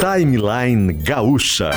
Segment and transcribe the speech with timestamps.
[0.00, 1.72] Timeline Gaúcha.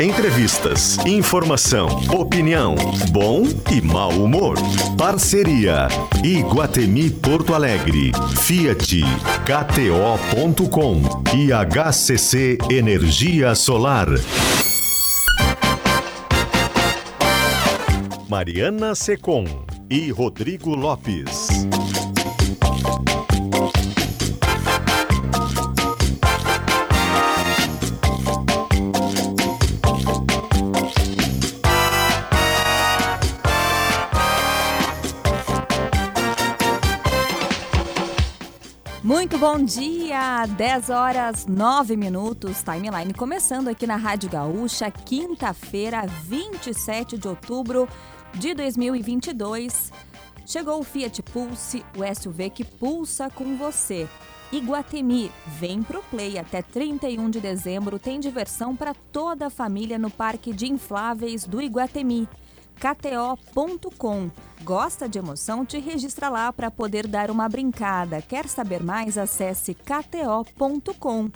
[0.00, 2.74] Entrevistas, informação, opinião,
[3.10, 4.56] bom e mau humor.
[4.96, 5.86] Parceria
[6.24, 9.02] Iguatemi Porto Alegre, Fiat,
[9.44, 11.02] KTO.com
[11.36, 14.08] e HCC Energia Solar.
[18.30, 19.44] Mariana Secom
[19.90, 21.48] e Rodrigo Lopes.
[39.36, 40.46] Muito bom dia!
[40.46, 47.86] 10 horas 9 minutos, timeline começando aqui na Rádio Gaúcha, quinta-feira, 27 de outubro
[48.32, 49.92] de 2022.
[50.46, 54.08] Chegou o Fiat Pulse, o SUV que pulsa com você.
[54.50, 60.10] Iguatemi, vem pro Play até 31 de dezembro, tem diversão para toda a família no
[60.10, 62.26] Parque de Infláveis do Iguatemi.
[62.80, 64.30] KTO.com.
[64.62, 65.64] Gosta de emoção?
[65.64, 68.22] Te registra lá para poder dar uma brincada.
[68.22, 69.16] Quer saber mais?
[69.16, 71.30] Acesse KTO.com.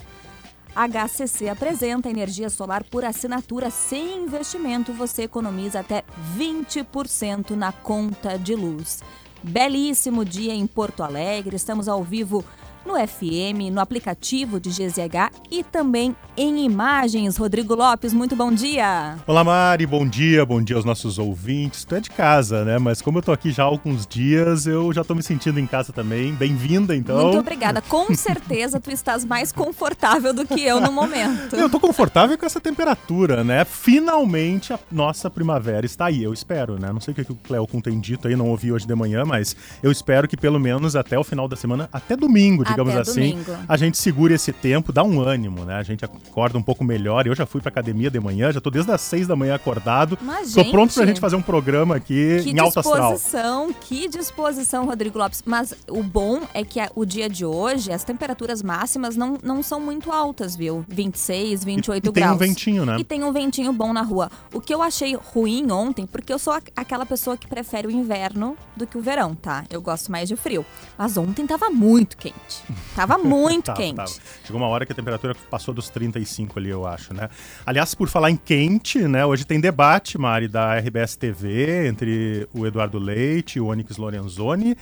[0.73, 4.93] HCC apresenta energia solar por assinatura sem investimento.
[4.93, 6.03] Você economiza até
[6.37, 9.03] 20% na conta de luz.
[9.43, 11.55] Belíssimo dia em Porto Alegre.
[11.55, 12.45] Estamos ao vivo
[12.85, 17.37] no FM, no aplicativo de GZH e também em imagens.
[17.37, 19.15] Rodrigo Lopes, muito bom dia.
[19.27, 21.83] Olá, Mari, bom dia, bom dia aos nossos ouvintes.
[21.85, 22.77] Tu é de casa, né?
[22.77, 25.67] Mas como eu tô aqui já há alguns dias, eu já tô me sentindo em
[25.67, 26.33] casa também.
[26.33, 27.21] Bem-vinda, então.
[27.23, 27.81] Muito obrigada.
[27.81, 31.55] Com certeza tu estás mais confortável do que eu no momento.
[31.55, 33.65] Eu tô confortável com essa temperatura, né?
[33.65, 36.91] Finalmente a nossa primavera está aí, eu espero, né?
[36.91, 39.55] Não sei o que o Cleocum tem dito aí, não ouvi hoje de manhã, mas
[39.83, 43.31] eu espero que pelo menos até o final da semana, até domingo, digamos Até assim,
[43.31, 43.57] domingo.
[43.67, 45.75] a gente segura esse tempo, dá um ânimo, né?
[45.75, 47.27] A gente acorda um pouco melhor.
[47.27, 50.17] Eu já fui pra academia de manhã, já tô desde as seis da manhã acordado.
[50.21, 53.13] Mas, tô pronto pra gente, gente fazer um programa aqui Que em alta astral.
[53.13, 55.43] disposição, que disposição, Rodrigo Lopes.
[55.45, 59.79] Mas o bom é que o dia de hoje, as temperaturas máximas não, não são
[59.79, 60.85] muito altas, viu?
[60.87, 62.35] 26, 28 e tem graus.
[62.35, 62.97] um ventinho, né?
[62.99, 64.29] E tem um ventinho bom na rua.
[64.53, 68.55] O que eu achei ruim ontem, porque eu sou aquela pessoa que prefere o inverno
[68.75, 69.63] do que o verão, tá?
[69.69, 70.65] Eu gosto mais de frio.
[70.97, 72.60] Mas ontem tava muito quente.
[72.95, 73.95] Tava muito Tava, quente.
[73.95, 74.11] tava.
[74.45, 77.29] Chegou uma hora que a temperatura passou dos 35 ali, eu acho, né?
[77.65, 79.25] Aliás, por falar em quente, né?
[79.25, 84.75] Hoje tem debate, Mari, da RBS TV entre o Eduardo Leite e o Onyx Lorenzoni.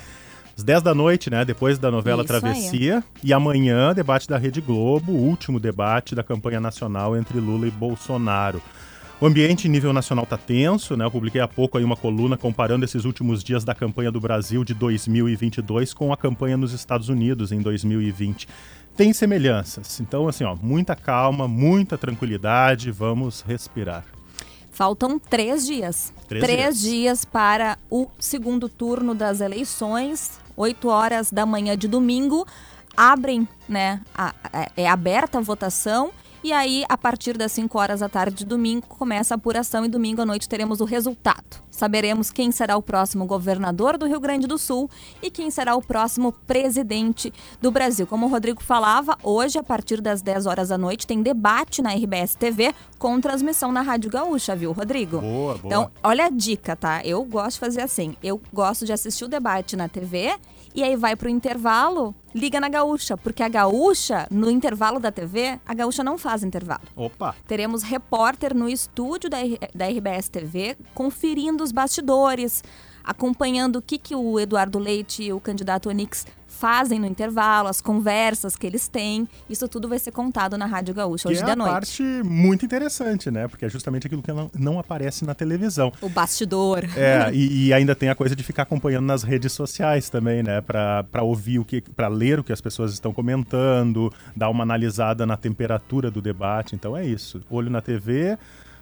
[0.58, 1.46] Às 10 da noite, né?
[1.46, 2.42] Depois da novela Isso aí.
[2.42, 3.04] Travessia.
[3.24, 8.62] E amanhã, debate da Rede Globo, último debate da campanha nacional entre Lula e Bolsonaro.
[9.22, 11.04] O ambiente em nível nacional tá tenso, né?
[11.04, 14.64] Eu publiquei há pouco aí uma coluna comparando esses últimos dias da campanha do Brasil
[14.64, 18.48] de 2022 com a campanha nos Estados Unidos em 2020.
[18.96, 20.00] Tem semelhanças.
[20.00, 24.06] Então, assim, ó, muita calma, muita tranquilidade, vamos respirar.
[24.72, 26.14] Faltam três dias.
[26.30, 27.26] Três dias.
[27.26, 32.48] para o segundo turno das eleições, 8 horas da manhã de domingo.
[32.96, 34.00] Abrem, né?
[34.16, 36.12] a- a- é aberta a votação.
[36.42, 39.90] E aí, a partir das 5 horas da tarde de domingo, começa a apuração e
[39.90, 41.62] domingo à noite teremos o resultado.
[41.70, 44.90] Saberemos quem será o próximo governador do Rio Grande do Sul
[45.22, 48.08] e quem será o próximo presidente do Brasil.
[48.08, 51.94] Como o Rodrigo falava, hoje, a partir das 10 horas da noite, tem debate na
[51.94, 55.20] RBS TV com transmissão na Rádio Gaúcha, viu, Rodrigo?
[55.20, 55.60] Boa, boa.
[55.64, 57.02] Então, olha a dica, tá?
[57.06, 58.16] Eu gosto de fazer assim.
[58.24, 60.38] Eu gosto de assistir o debate na TV
[60.74, 65.60] e aí vai pro intervalo, liga na Gaúcha, porque a Gaúcha, no intervalo da TV,
[65.66, 66.82] a Gaúcha não faz intervalo.
[66.96, 67.36] Opa!
[67.48, 69.38] Teremos repórter no estúdio da,
[69.74, 72.64] da RBS TV conferindo os bastidores,
[73.04, 76.26] acompanhando o que, que o Eduardo Leite e o candidato Onix
[76.60, 79.28] fazem no intervalo, as conversas que eles têm.
[79.50, 81.72] Isso tudo vai ser contado na Rádio Gaúcha Que hoje é da noite.
[81.72, 83.48] parte muito interessante, né?
[83.48, 85.94] Porque é justamente aquilo que não, não aparece na televisão.
[86.02, 86.84] O bastidor.
[86.98, 90.60] É, e, e ainda tem a coisa de ficar acompanhando nas redes sociais também, né?
[90.60, 91.82] Pra ouvir o que.
[91.82, 96.76] pra ler o que as pessoas estão comentando, dar uma analisada na temperatura do debate.
[96.76, 97.42] Então é isso.
[97.50, 98.38] Olho na TV,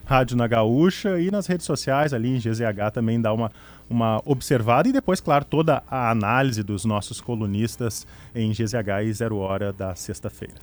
[0.07, 3.51] rádio na gaúcha e nas redes sociais, ali em GZH também dá uma,
[3.89, 4.87] uma observada.
[4.87, 9.93] E depois, claro, toda a análise dos nossos colunistas em GZH e Zero Hora da
[9.95, 10.55] sexta-feira.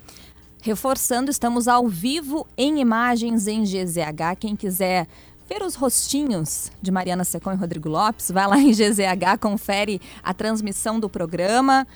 [0.62, 4.34] Reforçando, estamos ao vivo em imagens em GZH.
[4.40, 5.06] Quem quiser
[5.46, 10.32] ver os rostinhos de Mariana Secom e Rodrigo Lopes, vai lá em GZH, confere a
[10.32, 11.86] transmissão do programa.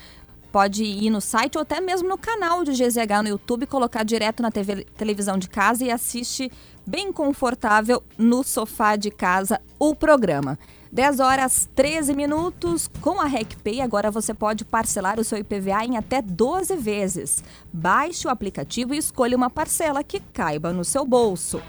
[0.52, 4.42] Pode ir no site ou até mesmo no canal de GZH no YouTube, colocar direto
[4.42, 6.50] na TV, televisão de casa e assiste
[6.88, 10.58] bem confortável no sofá de casa o programa.
[10.90, 12.88] 10 horas 13 minutos.
[13.02, 17.44] Com a RecPay, agora você pode parcelar o seu IPVA em até 12 vezes.
[17.70, 21.60] Baixe o aplicativo e escolha uma parcela que caiba no seu bolso.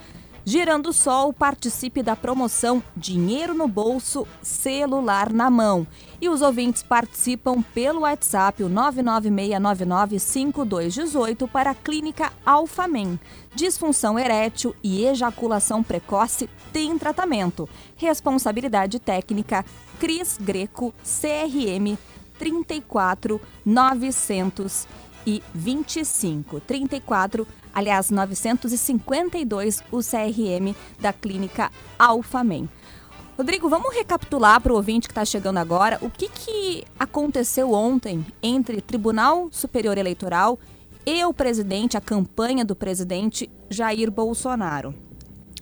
[0.49, 5.85] Girando Sol, participe da promoção Dinheiro no Bolso, Celular na Mão.
[6.19, 13.19] E os ouvintes participam pelo WhatsApp, o 996995218, para a Clínica Alfamen.
[13.53, 17.69] Disfunção erétil e ejaculação precoce tem tratamento.
[17.95, 19.63] Responsabilidade técnica
[19.99, 21.95] Cris Greco, CRM
[25.53, 26.59] 34925.
[26.61, 32.69] 34 aliás, 952 o CRM da clínica Alfamen.
[33.37, 38.25] Rodrigo, vamos recapitular para o ouvinte que está chegando agora o que, que aconteceu ontem
[38.43, 40.59] entre Tribunal Superior Eleitoral
[41.05, 44.93] e o presidente, a campanha do presidente Jair Bolsonaro.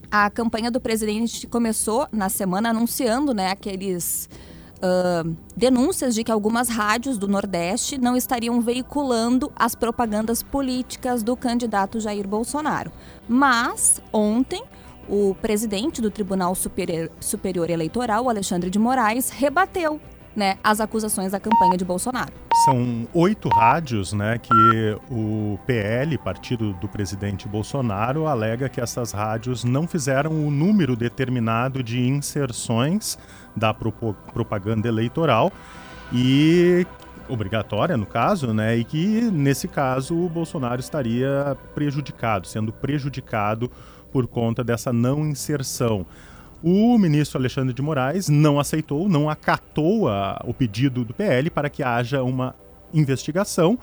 [0.10, 4.28] A campanha do presidente começou na semana anunciando né, aqueles
[4.77, 11.35] uh, denúncias de que algumas rádios do Nordeste não estariam veiculando as propagandas políticas do
[11.35, 12.91] candidato Jair Bolsonaro.
[13.27, 14.63] Mas, ontem,
[15.07, 20.00] o presidente do Tribunal Superior, Superior Eleitoral, Alexandre de Moraes, rebateu
[20.35, 22.46] né, as acusações da campanha de Bolsonaro.
[22.68, 29.64] São oito rádios né, que o PL, partido do presidente Bolsonaro, alega que essas rádios
[29.64, 33.18] não fizeram o número determinado de inserções
[33.56, 35.50] da propaganda eleitoral
[36.12, 36.86] e
[37.30, 43.72] obrigatória no caso, né, e que nesse caso o Bolsonaro estaria prejudicado, sendo prejudicado
[44.12, 46.06] por conta dessa não inserção.
[46.63, 51.69] O ministro Alexandre de Moraes não aceitou, não acatou a, o pedido do PL para
[51.69, 52.56] que haja uma
[52.94, 53.77] investigação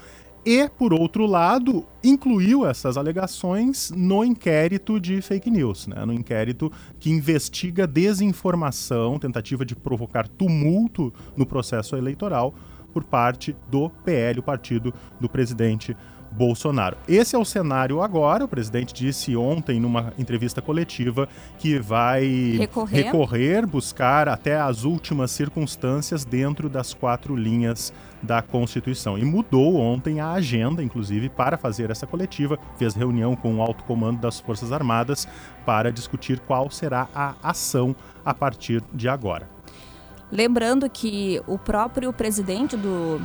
[0.45, 6.05] e, por outro lado, incluiu essas alegações no inquérito de fake news, né?
[6.05, 12.55] no inquérito que investiga desinformação, tentativa de provocar tumulto no processo eleitoral
[12.93, 15.97] por parte do PL, o partido do presidente
[16.37, 16.97] Bolsonaro.
[17.07, 18.45] Esse é o cenário agora.
[18.45, 21.29] O presidente disse ontem, numa entrevista coletiva,
[21.59, 29.17] que vai recorrer, recorrer buscar até as últimas circunstâncias dentro das quatro linhas da Constituição.
[29.17, 32.59] E mudou ontem a agenda, inclusive, para fazer essa coletiva.
[32.77, 35.29] Fez reunião com o alto comando das Forças Armadas
[35.65, 37.95] para discutir qual será a ação
[38.25, 39.49] a partir de agora.
[40.33, 43.21] Lembrando que o próprio presidente do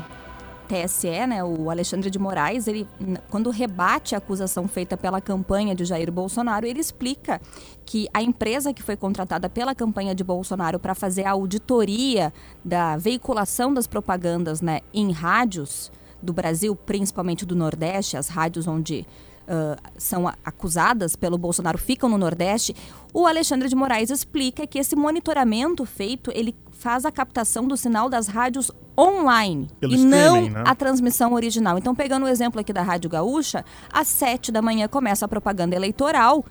[0.70, 2.88] TSE, né, o Alexandre de Moraes, ele,
[3.32, 7.42] quando rebate a acusação feita pela campanha de Jair Bolsonaro, ele explica
[7.84, 12.32] que a empresa que foi contratada pela campanha de Bolsonaro para fazer a auditoria
[12.64, 19.08] da veiculação das propagandas né, em rádios do Brasil, principalmente do Nordeste, as rádios onde
[19.50, 22.76] Uh, são acusadas pelo Bolsonaro ficam no Nordeste,
[23.12, 28.10] o Alexandre de Moraes explica que esse monitoramento feito, ele faz a captação do sinal
[28.10, 30.64] das rádios online Pelo e não né?
[30.66, 31.80] a transmissão original.
[31.80, 35.76] Então, pegando o exemplo aqui da Rádio Gaúcha, às 7 da manhã começa a propaganda
[35.76, 36.46] eleitoral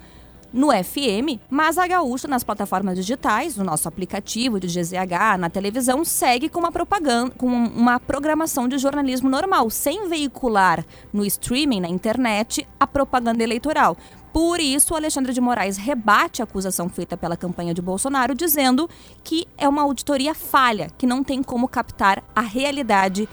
[0.53, 6.05] no FM, mas a Gaúcha nas plataformas digitais, no nosso aplicativo de GZH, na televisão,
[6.05, 11.89] segue com uma propaganda, com uma programação de jornalismo normal, sem veicular no streaming, na
[11.89, 13.97] internet, a propaganda eleitoral.
[14.33, 18.89] Por isso, Alexandre de Moraes rebate a acusação feita pela campanha de Bolsonaro, dizendo
[19.25, 23.29] que é uma auditoria falha, que não tem como captar a realidade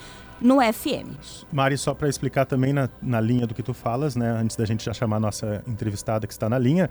[0.45, 1.18] no FM.
[1.51, 4.63] Mari, só para explicar também na, na linha do que tu falas, né, antes da
[4.63, 6.88] gente já chamar a nossa entrevistada que está na linha,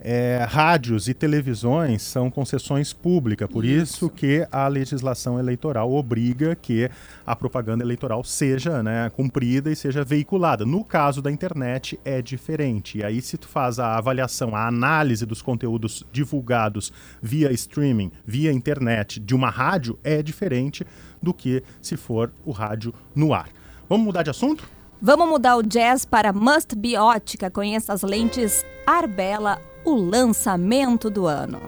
[0.00, 4.06] é, rádios e televisões são concessões públicas, por isso.
[4.06, 4.10] isso.
[4.10, 6.88] que a legislação eleitoral obriga que
[7.26, 10.64] a propaganda eleitoral seja né, cumprida e seja veiculada.
[10.64, 12.98] No caso da internet é diferente.
[12.98, 18.52] E aí, se tu faz a avaliação, a análise dos conteúdos divulgados via streaming, via
[18.52, 20.86] internet de uma rádio, é diferente
[21.22, 23.48] do que se for o rádio no ar.
[23.88, 24.68] Vamos mudar de assunto?
[25.00, 27.50] Vamos mudar o jazz para Must Be Ótica.
[27.50, 31.60] Conheça as lentes Arbella o lançamento do ano.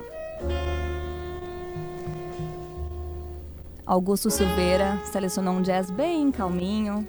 [3.86, 7.06] Augusto Silveira selecionou um jazz bem calminho,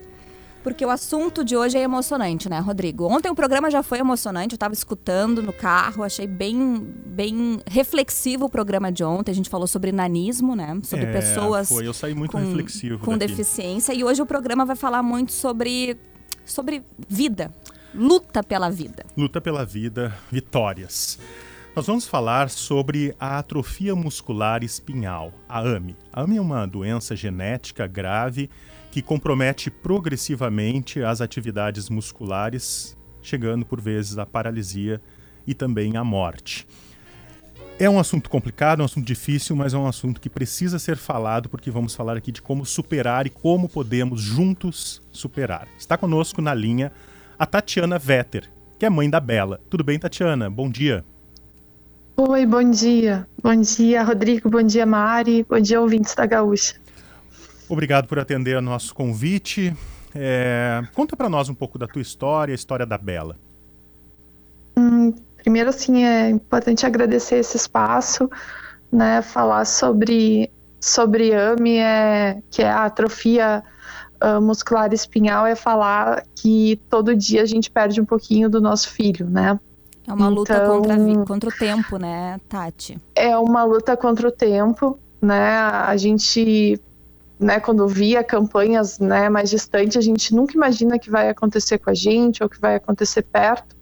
[0.64, 3.06] porque o assunto de hoje é emocionante, né, Rodrigo?
[3.06, 8.46] Ontem o programa já foi emocionante, eu estava escutando no carro, achei bem, bem reflexivo
[8.46, 9.32] o programa de ontem.
[9.32, 10.80] A gente falou sobre nanismo, né?
[10.84, 11.88] Sobre é, pessoas foi.
[11.88, 13.94] Eu saí muito com, reflexivo com deficiência.
[13.94, 15.98] E hoje o programa vai falar muito sobre,
[16.46, 17.52] sobre vida,
[17.94, 19.06] luta pela vida.
[19.18, 21.18] Luta pela vida, vitórias.
[21.76, 25.96] Nós vamos falar sobre a atrofia muscular espinhal, a AME.
[26.12, 28.50] A AME é uma doença genética grave
[28.92, 35.02] que compromete progressivamente as atividades musculares, chegando por vezes à paralisia
[35.48, 36.68] e também à morte.
[37.80, 40.98] É um assunto complicado, é um assunto difícil, mas é um assunto que precisa ser
[40.98, 45.68] falado, porque vamos falar aqui de como superar e como podemos juntos superar.
[45.80, 46.92] Está conosco na linha
[47.40, 49.60] a Tatiana Vetter, que é mãe da Bela.
[49.70, 50.50] Tudo bem, Tatiana?
[50.50, 51.04] Bom dia.
[52.18, 53.26] Oi, bom dia.
[53.42, 54.50] Bom dia, Rodrigo.
[54.50, 55.44] Bom dia, Mari.
[55.50, 56.81] Bom dia, ouvintes da Gaúcha.
[57.72, 59.74] Obrigado por atender ao nosso convite.
[60.14, 60.84] É...
[60.94, 63.38] Conta para nós um pouco da tua história, a história da Bela.
[64.76, 68.30] Hum, primeiro, assim, é importante agradecer esse espaço,
[68.92, 69.22] né?
[69.22, 70.52] Falar sobre
[70.82, 73.64] sobre AMI, é, que é a atrofia
[74.22, 78.90] uh, muscular espinhal, é falar que todo dia a gente perde um pouquinho do nosso
[78.90, 79.58] filho, né?
[80.06, 83.00] É uma luta então, contra, contra o tempo, né, Tati?
[83.16, 85.54] É uma luta contra o tempo, né?
[85.54, 86.82] A gente,
[87.42, 91.90] né, quando via campanhas né, mais distantes, a gente nunca imagina que vai acontecer com
[91.90, 93.76] a gente ou que vai acontecer perto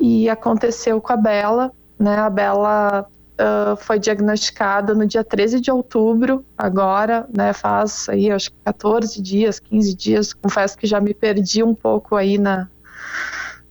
[0.00, 1.70] e aconteceu com a Bela.
[1.98, 2.16] Né?
[2.16, 7.52] A Bela uh, foi diagnosticada no dia 13 de outubro, agora, né?
[7.52, 10.32] faz aí acho que 14 dias, 15 dias.
[10.32, 12.68] Confesso que já me perdi um pouco aí na,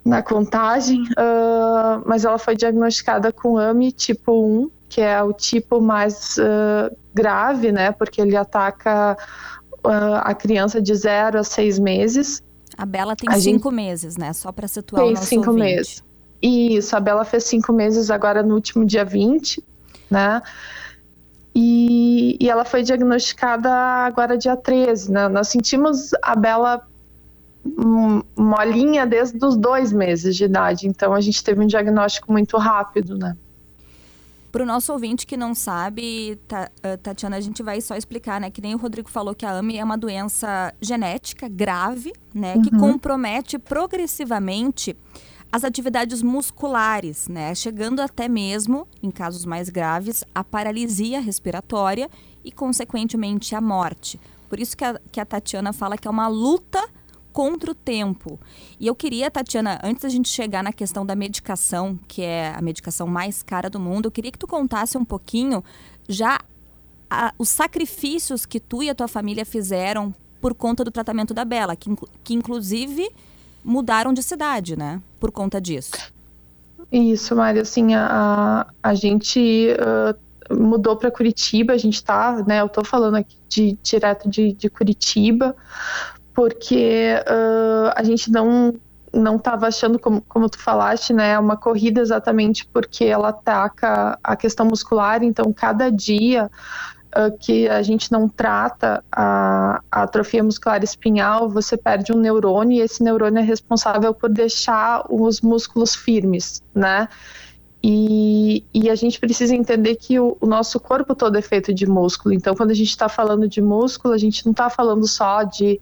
[0.06, 5.80] na contagem, uh, mas ela foi diagnosticada com AMI tipo 1, que é o tipo
[5.80, 7.94] mais uh, grave, né?
[7.94, 9.18] Porque ele ataca
[10.22, 12.44] a criança de 0 a 6 meses.
[12.78, 13.74] A Bela tem 5 gente...
[13.74, 14.34] meses, né?
[14.34, 15.64] Só para situar tem o nosso cinco ouvinte.
[15.64, 16.04] meses.
[16.42, 19.64] Isso, a Bela fez cinco meses agora no último dia 20,
[20.10, 20.42] né?
[21.56, 25.30] E, e ela foi diagnosticada agora dia 13, né?
[25.30, 26.86] Nós sentimos a Bela
[28.36, 33.18] molinha desde os dois meses de idade, então a gente teve um diagnóstico muito rápido,
[33.18, 33.38] né?
[34.52, 36.38] Para o nosso ouvinte que não sabe,
[36.84, 38.52] eh, Tatiana, a gente vai só explicar, né?
[38.52, 42.56] Que nem o Rodrigo falou que a AMI é uma doença genética grave, né?
[42.56, 42.62] Uhum.
[42.62, 44.96] Que compromete progressivamente
[45.52, 47.56] as atividades musculares, né?
[47.56, 52.10] Chegando até mesmo, em casos mais graves, a paralisia respiratória
[52.44, 54.20] e, consequentemente, a morte.
[54.50, 56.82] Por isso que a, que a Tatiana fala que é uma luta
[57.32, 58.40] contra o tempo.
[58.80, 62.62] E eu queria, Tatiana, antes da gente chegar na questão da medicação, que é a
[62.62, 65.64] medicação mais cara do mundo, eu queria que tu contasse um pouquinho
[66.08, 66.40] já
[67.10, 71.46] a, os sacrifícios que tu e a tua família fizeram por conta do tratamento da
[71.46, 71.90] Bela, que,
[72.24, 73.10] que inclusive
[73.64, 75.02] mudaram de cidade, né?
[75.20, 75.92] Por conta disso.
[76.92, 77.62] Isso, Mário.
[77.62, 79.70] Assim, a, a gente
[80.50, 81.74] uh, mudou para Curitiba.
[81.74, 82.62] A gente tá, né?
[82.62, 85.56] Eu tô falando aqui de, direto de, de Curitiba,
[86.42, 88.74] porque uh, a gente não
[89.14, 94.38] não estava achando, como, como tu falaste, né, uma corrida exatamente porque ela ataca a
[94.38, 96.50] questão muscular, então cada dia
[97.10, 102.78] uh, que a gente não trata a, a, atrofia muscular espinhal, você perde um neurônio
[102.78, 107.08] e esse neurônio é responsável por deixar os músculos firmes, né?
[107.84, 111.86] E, e a gente precisa entender que o, o, nosso corpo todo é feito de
[111.86, 112.34] músculo.
[112.34, 115.82] Então, quando a gente está falando de músculo, a gente não está falando só de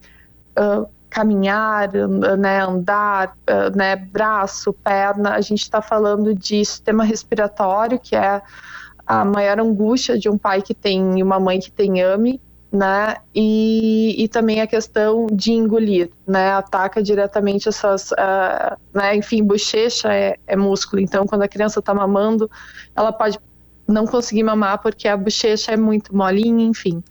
[0.57, 1.91] uh, caminhar,
[2.37, 5.31] né, andar, uh, né, braço, perna.
[5.31, 8.41] A gente está falando de sistema respiratório, que é
[9.05, 12.39] a maior angústia de um pai que tem e uma mãe que tem AME,
[12.71, 13.17] né?
[13.33, 16.51] E, e também a questão de engolir, né?
[16.51, 19.15] Ataca diretamente essas, uh, né?
[19.15, 22.49] Enfim, bochecha é, é, músculo, então quando a criança está mamando,
[22.95, 23.39] ela pode
[23.87, 27.03] não conseguir mamar porque a bochecha é muito molinha, enfim.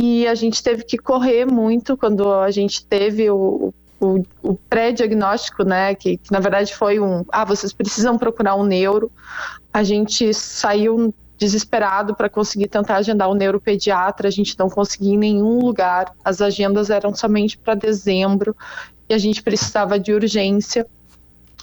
[0.00, 5.64] E a gente teve que correr muito quando a gente teve o, o, o pré-diagnóstico,
[5.64, 9.10] né, que, que, na verdade foi um, ah, vocês precisam procurar um neuro.
[9.74, 15.18] A gente saiu desesperado para conseguir tentar agendar o neuropediatra, a gente não conseguia em
[15.18, 16.14] nenhum lugar.
[16.24, 18.54] As agendas eram somente para dezembro
[19.08, 20.86] e a gente precisava de urgência.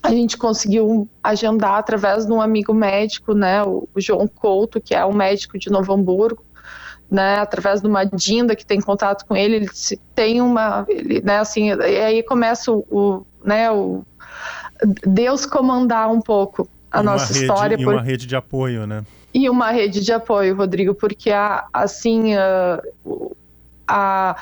[0.04, 5.06] A gente conseguiu agendar através de um amigo médico, né, o João Couto, que é
[5.06, 6.44] um médico de Novo Hamburgo,
[7.10, 9.70] né, através de uma Dinda que tem contato com ele, ele
[10.14, 14.04] tem uma, ele, né, assim, e aí começa o, o, né, o
[15.06, 17.76] Deus comandar um pouco a nossa rede, história.
[17.76, 17.94] E por...
[17.94, 19.04] uma rede de apoio, né?
[19.34, 22.82] E uma rede de apoio, Rodrigo, porque a, assim, a,
[23.88, 24.36] a,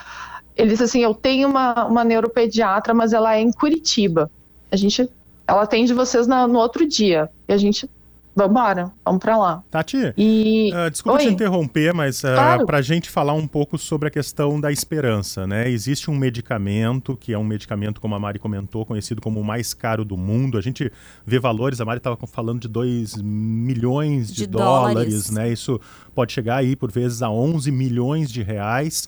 [0.56, 4.30] ele disse assim, eu tenho uma, uma neuropediatra, mas ela é em Curitiba.
[4.72, 5.10] A gente,
[5.48, 7.30] ela atende vocês na, no outro dia.
[7.48, 7.90] E a gente
[8.36, 9.64] Vambora, vamos pra lá.
[9.70, 10.72] Tati, e...
[10.74, 11.28] uh, desculpa Oi.
[11.28, 12.66] te interromper, mas uh, claro.
[12.66, 15.70] pra gente falar um pouco sobre a questão da esperança, né?
[15.70, 19.74] Existe um medicamento, que é um medicamento, como a Mari comentou, conhecido como o mais
[19.74, 20.58] caro do mundo.
[20.58, 20.92] A gente
[21.26, 25.52] vê valores, a Mari estava falando de 2 milhões de, de dólares, dólares, né?
[25.52, 25.80] Isso
[26.16, 29.08] pode chegar aí, por vezes, a 11 milhões de reais.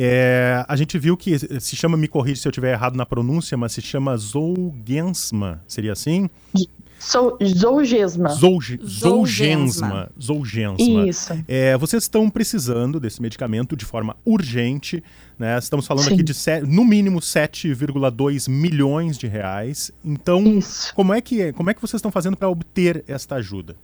[0.00, 3.56] É, a gente viu que se chama, me corrija se eu estiver errado na pronúncia,
[3.56, 6.30] mas se chama Zolgensma, seria assim?
[6.98, 8.28] So, Zolgesma.
[8.30, 10.10] Zolge, Zolgensma.
[10.20, 11.06] Zolgensma.
[11.06, 11.44] Isso.
[11.46, 15.02] É, vocês estão precisando desse medicamento de forma urgente.
[15.38, 15.56] Né?
[15.58, 16.14] Estamos falando Sim.
[16.14, 16.34] aqui de
[16.66, 19.92] no mínimo 7,2 milhões de reais.
[20.04, 20.92] Então, Isso.
[20.94, 23.76] como é que, como é que vocês estão fazendo para obter esta ajuda?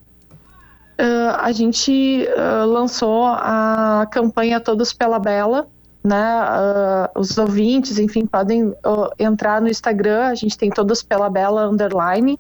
[0.99, 5.69] Ah, a gente ah, lançou a campanha Todos pela Bela,
[6.03, 6.17] né?
[6.17, 8.75] Ah, os ouvintes, enfim, podem
[9.19, 12.39] entrar no Instagram, a gente tem Todos pela Bela underline,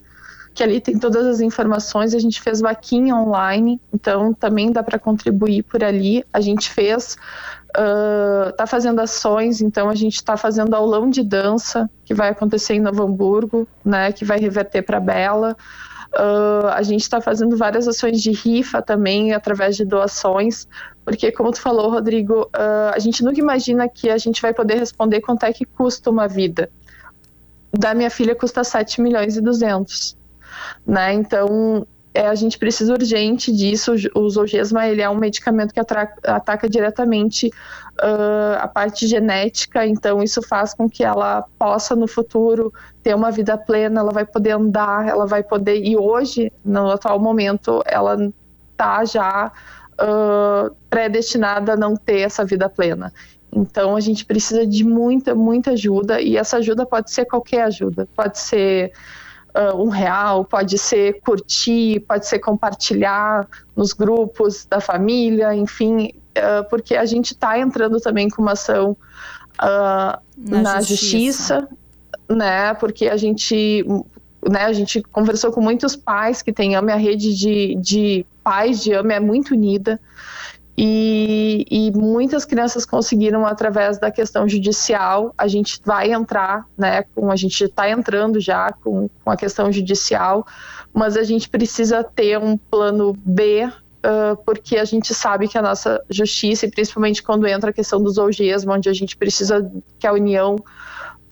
[0.54, 2.14] que ali tem todas as informações.
[2.14, 6.24] A gente fez vaquinha online, então também dá para contribuir por ali.
[6.32, 7.18] A gente fez,
[8.48, 12.80] está fazendo ações, então a gente está fazendo aulão de dança que vai acontecer em
[12.80, 14.12] Novo Hamburgo, né?
[14.12, 15.56] Que vai reverter para Bela.
[16.14, 20.68] Uh, a gente está fazendo várias ações de rifa também, através de doações,
[21.04, 24.78] porque, como tu falou, Rodrigo, uh, a gente nunca imagina que a gente vai poder
[24.78, 26.70] responder quanto é que custa uma vida.
[27.76, 30.16] Da minha filha custa 7 milhões e 200,
[30.86, 31.12] né?
[31.14, 33.92] Então, é, a gente precisa urgente disso.
[34.14, 40.40] O Zolgesma, ele é um medicamento que ataca diretamente uh, a parte genética, então isso
[40.40, 45.08] faz com que ela possa, no futuro, ter uma vida plena, ela vai poder andar,
[45.08, 45.84] ela vai poder.
[45.84, 48.16] E hoje, no atual momento, ela
[48.70, 49.50] está já
[49.94, 53.12] uh, predestinada a não ter essa vida plena.
[53.52, 58.08] Então a gente precisa de muita, muita ajuda, e essa ajuda pode ser qualquer ajuda,
[58.14, 58.92] pode ser
[59.54, 63.46] uh, um real, pode ser curtir, pode ser compartilhar
[63.76, 68.96] nos grupos da família, enfim, uh, porque a gente está entrando também com uma ação
[69.60, 71.60] uh, Na na, justiça.
[71.60, 71.68] justiça.
[72.28, 72.74] né?
[72.74, 73.84] Porque a gente,
[74.48, 78.82] né, a gente conversou com muitos pais que têm AME, a rede de, de pais
[78.82, 80.00] de AME é muito unida.
[80.76, 85.32] E, e muitas crianças conseguiram através da questão judicial.
[85.38, 87.04] A gente vai entrar, né?
[87.14, 90.44] Com, a gente está entrando já com, com a questão judicial,
[90.92, 93.70] mas a gente precisa ter um plano B
[94.04, 98.02] Uh, porque a gente sabe que a nossa justiça, e principalmente quando entra a questão
[98.02, 100.56] dos algesma, onde a gente precisa que a União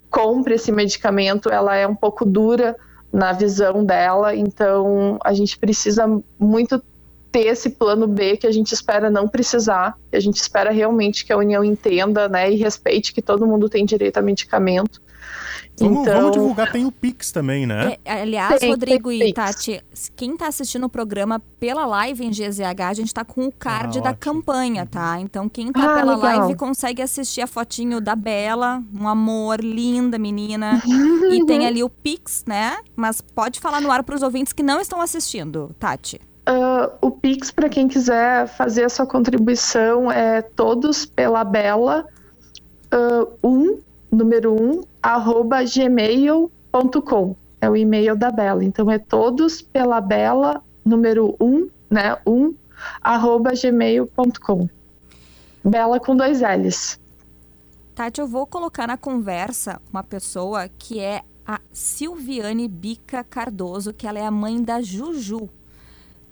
[0.09, 2.75] compre esse medicamento, ela é um pouco dura
[3.13, 6.07] na visão dela, então a gente precisa
[6.39, 6.83] muito
[7.33, 11.25] ter esse plano B que a gente espera não precisar, que a gente espera realmente
[11.25, 15.01] que a União entenda, né, e respeite que todo mundo tem direito a medicamento.
[15.81, 17.97] Vamos, então, vamos divulgar, tem o Pix também, né?
[18.05, 19.35] É, aliás, Tem, Rodrigo tem e Pix.
[19.35, 19.83] Tati,
[20.15, 23.99] quem tá assistindo o programa pela live em GZH, a gente tá com o card
[23.99, 24.21] Ah, da ótimo.
[24.35, 25.19] campanha, tá?
[25.19, 26.41] Então quem tá Ah, pela legal.
[26.41, 30.81] live consegue assistir a fotinho da Bela, um amor, linda menina.
[31.33, 32.77] e tem ali o Pix, né?
[32.95, 36.21] Mas pode falar no ar pros ouvintes que não estão assistindo, Tati.
[36.49, 42.05] Uh, o Pix, para quem quiser fazer a sua contribuição, é todos pela Bela,
[42.93, 43.79] uh, um,
[44.11, 47.37] número um, arroba gmail.com.
[47.61, 48.65] É o e-mail da Bela.
[48.65, 52.17] Então é todos pela Bela, número um, né?
[52.27, 52.55] Um,
[53.01, 54.69] arroba gmail.com.
[55.65, 56.99] Bela com dois L's.
[57.95, 64.09] Tati, eu vou colocar na conversa uma pessoa que é a Silviane Bica Cardoso, que
[64.09, 65.49] ela é a mãe da Juju.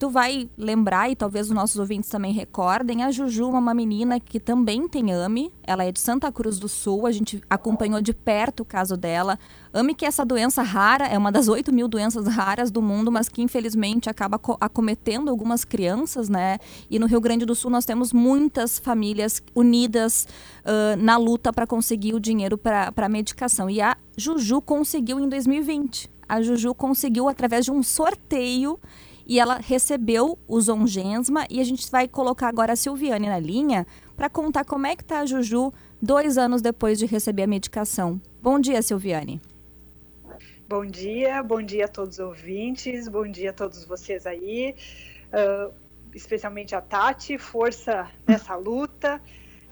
[0.00, 4.40] Tu vai lembrar, e talvez os nossos ouvintes também recordem, a Juju uma menina que
[4.40, 8.60] também tem AME, ela é de Santa Cruz do Sul, a gente acompanhou de perto
[8.60, 9.38] o caso dela.
[9.74, 13.12] AME que é essa doença rara, é uma das 8 mil doenças raras do mundo,
[13.12, 16.56] mas que infelizmente acaba co- acometendo algumas crianças, né?
[16.88, 20.26] E no Rio Grande do Sul nós temos muitas famílias unidas
[20.64, 23.68] ah, na luta para conseguir o dinheiro para a medicação.
[23.68, 26.08] E a Juju conseguiu em 2020.
[26.26, 28.78] A Juju conseguiu através de um sorteio
[29.30, 33.86] e ela recebeu o Zongensma e a gente vai colocar agora a Silviane na linha
[34.16, 38.20] para contar como é que tá a Juju dois anos depois de receber a medicação.
[38.42, 39.40] Bom dia, Silviane.
[40.68, 44.74] Bom dia, bom dia a todos os ouvintes, bom dia a todos vocês aí,
[45.32, 45.72] uh,
[46.12, 49.22] especialmente a Tati, força nessa luta.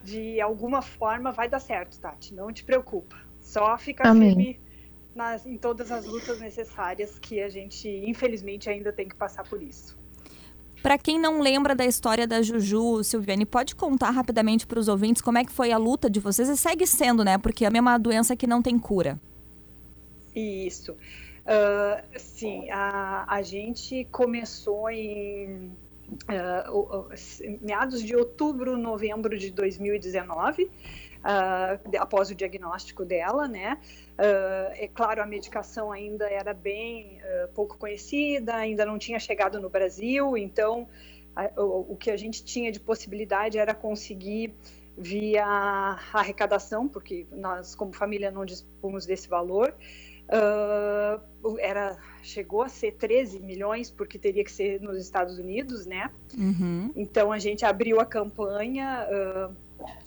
[0.04, 3.16] De alguma forma vai dar certo, Tati, não te preocupa.
[3.40, 4.28] Só fica Amém.
[4.28, 4.67] firme
[5.18, 9.60] nas, em todas as lutas necessárias que a gente, infelizmente, ainda tem que passar por
[9.60, 9.98] isso.
[10.80, 15.20] Para quem não lembra da história da Juju, Silviane, pode contar rapidamente para os ouvintes
[15.20, 17.36] como é que foi a luta de vocês e segue sendo, né?
[17.36, 19.20] Porque a mesma doença que não tem cura.
[20.36, 20.92] Isso.
[20.92, 25.72] Uh, sim, a, a gente começou em
[26.08, 27.08] uh,
[27.60, 33.78] meados de outubro, novembro de 2019, uh, de- após o diagnóstico dela, né?
[34.18, 37.20] Uh, é claro, a medicação ainda era bem
[37.54, 40.88] pouco conhecida, ainda não tinha chegado no Brasil, então
[41.56, 44.54] o, o que a gente tinha de possibilidade era conseguir
[44.96, 45.46] via
[46.12, 49.72] arrecadação, porque nós, como família, não dispomos desse valor,
[50.28, 56.10] uh, era chegou a ser 13 milhões porque teria que ser nos Estados Unidos, né?
[56.36, 56.92] Uhum.
[56.94, 59.56] Então a gente abriu a campanha, uh,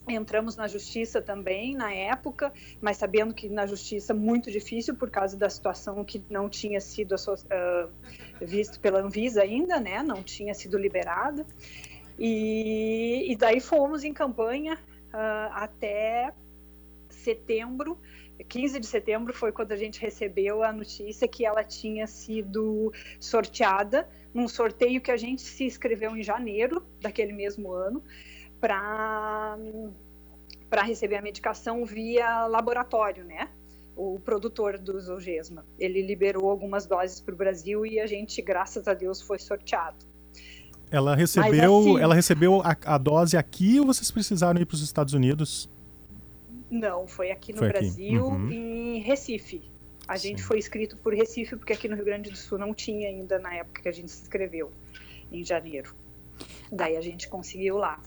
[0.08, 5.36] entramos na justiça também na época, mas sabendo que na justiça muito difícil por causa
[5.36, 7.90] da situação que não tinha sido uh,
[8.40, 10.04] visto pela Anvisa ainda, né?
[10.04, 11.46] Não tinha sido liberada.
[12.20, 14.78] E, e daí fomos em campanha
[15.54, 16.34] até
[17.10, 17.98] setembro
[18.48, 24.08] 15 de setembro foi quando a gente recebeu a notícia que ela tinha sido sorteada
[24.34, 28.04] num sorteio que a gente se inscreveu em janeiro daquele mesmo ano
[28.60, 29.58] para
[30.70, 33.50] para receber a medicação via laboratório, né?
[33.94, 35.66] O produtor do Zolgesma.
[35.78, 39.98] Ele liberou algumas doses para o Brasil e a gente, graças a Deus, foi sorteado.
[40.90, 44.82] Ela recebeu, assim, ela recebeu a, a dose aqui ou vocês precisaram ir para os
[44.82, 45.70] Estados Unidos?
[46.72, 48.36] Não, foi aqui no foi Brasil, aqui.
[48.36, 48.52] Uhum.
[48.52, 49.62] em Recife.
[50.08, 50.30] A Sim.
[50.30, 53.38] gente foi escrito por Recife, porque aqui no Rio Grande do Sul não tinha ainda
[53.38, 54.72] na época que a gente se inscreveu,
[55.30, 55.94] em janeiro.
[56.72, 58.00] Daí a gente conseguiu lá.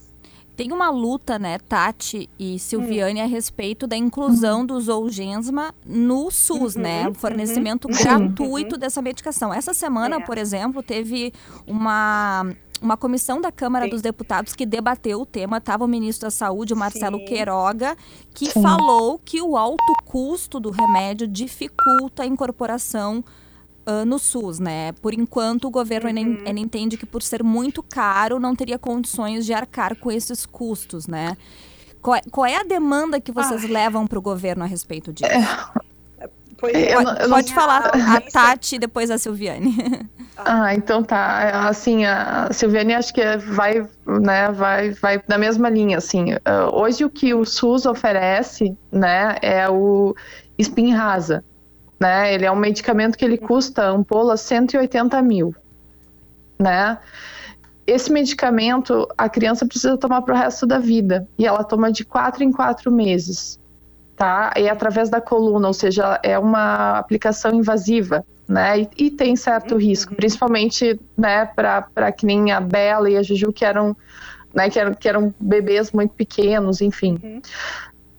[0.55, 3.25] Tem uma luta, né, Tati e Silviane, hum.
[3.25, 4.65] a respeito da inclusão uhum.
[4.65, 7.09] do Zolgensma no SUS, uhum, né?
[7.09, 7.93] O fornecimento uhum.
[7.93, 9.53] gratuito dessa medicação.
[9.53, 10.19] Essa semana, é.
[10.21, 11.33] por exemplo, teve
[11.67, 13.91] uma uma comissão da Câmara Sim.
[13.91, 15.57] dos Deputados que debateu o tema.
[15.57, 17.25] Estava o ministro da Saúde, Marcelo Sim.
[17.25, 17.95] Queiroga,
[18.33, 18.61] que Sim.
[18.61, 23.23] falou que o alto custo do remédio dificulta a incorporação
[23.85, 24.91] uh, no SUS, né?
[24.93, 26.43] Por enquanto, o governo uhum.
[26.45, 31.07] ainda, entende que por ser muito caro, não teria condições de arcar com esses custos,
[31.07, 31.37] né?
[32.01, 33.67] Qual é, qual é a demanda que vocês ah.
[33.67, 35.31] levam para o governo a respeito disso?
[35.31, 35.84] É.
[36.57, 36.73] Pode,
[37.29, 39.75] pode falar a Tati depois a Silviane.
[40.37, 41.69] Ah, então tá.
[41.69, 46.33] Assim, a Silviane acho que vai, né, vai, vai na mesma linha, assim.
[46.33, 50.13] Uh, hoje o que o SUS oferece, né, é o
[50.61, 51.41] Spinraza,
[51.99, 52.33] né?
[52.33, 55.55] Ele é um medicamento que ele custa ampola 180 mil,
[56.59, 56.97] né?
[57.87, 62.03] Esse medicamento a criança precisa tomar para o resto da vida e ela toma de
[62.03, 63.59] quatro em quatro meses,
[64.15, 64.53] tá?
[64.57, 68.81] E é através da coluna, ou seja, é uma aplicação invasiva, né?
[68.81, 69.79] E, e tem certo uhum.
[69.79, 73.95] risco, principalmente, né, para que nem a Bela e a Juju, que eram,
[74.53, 77.19] né, que eram, que eram bebês muito pequenos, enfim.
[77.23, 77.41] Uhum.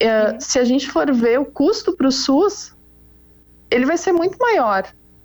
[0.03, 0.41] Uhum.
[0.41, 2.75] Se a gente for ver o custo para o SUS,
[3.71, 4.85] ele vai ser muito maior,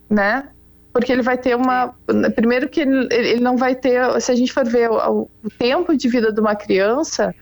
[0.09, 0.47] né?
[0.93, 1.93] Porque ele vai ter uma.
[2.35, 4.21] Primeiro, que ele, ele não vai ter.
[4.21, 7.33] Se a gente for ver o, o tempo de vida de uma criança,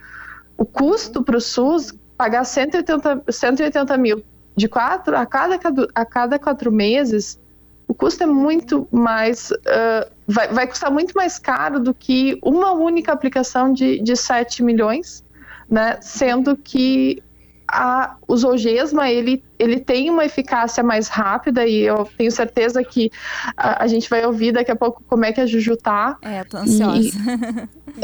[0.58, 4.22] o custo para o SUS pagar 180, 180 mil
[4.58, 5.58] de quatro a cada,
[5.96, 7.40] a cada quatro meses
[7.88, 9.50] o custo é muito mais.
[9.50, 14.62] Uh, vai, vai custar muito mais caro do que uma única aplicação de, de 7
[14.62, 15.24] milhões,
[15.68, 15.98] né?
[16.00, 17.24] Sendo que
[17.68, 23.12] a, o Zolgesma ele, ele tem uma eficácia mais rápida e eu tenho certeza que
[23.58, 26.16] a, a, gente vai ouvir daqui a pouco como é que a Juju tá.
[26.22, 27.10] É, tô ansiosa.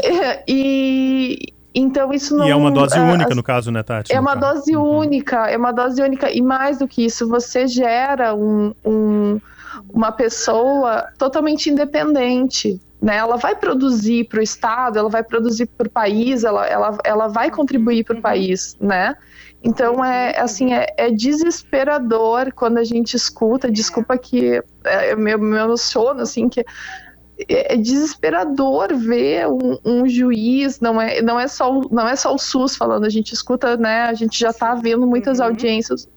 [0.02, 2.46] E, e então isso não.
[2.46, 4.12] E é uma dose única no caso, né, Tati?
[4.12, 4.54] É uma caso.
[4.54, 4.98] dose uhum.
[4.98, 9.40] única, é uma dose única e mais do que isso, você gera um, um
[9.92, 12.80] uma pessoa totalmente independente.
[13.00, 13.16] Né?
[13.16, 17.28] Ela vai produzir para o Estado, ela vai produzir para o país, ela, ela, ela
[17.28, 18.22] vai contribuir para o uhum.
[18.22, 19.14] país, né?
[19.62, 23.70] Então é assim é, é, desesperador quando a gente escuta.
[23.70, 26.64] Desculpa que é, eu me, me emociono assim que
[27.48, 32.34] é, é desesperador ver um, um, juiz, não é, não, é só, não é só
[32.34, 34.02] o SUS falando, a gente escuta, né?
[34.02, 35.46] A gente já está vendo muitas uhum.
[35.46, 36.08] audiências